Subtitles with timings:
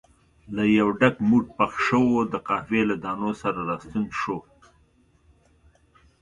[0.55, 4.37] له یو ډک موټ پخ شوو د قهوې له دانو سره راستون شو.